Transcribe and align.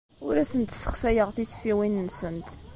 Ur 0.25 0.35
asent-ssexsayeɣ 0.41 1.29
tisfiwin-nsent. 1.35 2.47